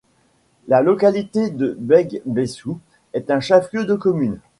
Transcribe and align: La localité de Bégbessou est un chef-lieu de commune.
La 0.67 0.81
localité 0.81 1.51
de 1.51 1.75
Bégbessou 1.79 2.79
est 3.13 3.29
un 3.29 3.39
chef-lieu 3.39 3.85
de 3.85 3.93
commune. 3.93 4.39